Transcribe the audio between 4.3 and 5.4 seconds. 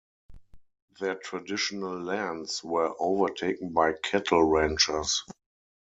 ranchers.